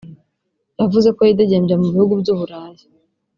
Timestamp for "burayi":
2.39-2.83